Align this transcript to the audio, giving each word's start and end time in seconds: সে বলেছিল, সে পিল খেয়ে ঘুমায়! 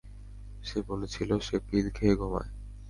সে 0.63 0.79
বলেছিল, 0.89 1.29
সে 1.39 1.55
পিল 1.67 1.85
খেয়ে 1.89 2.15
ঘুমায়! 2.15 2.49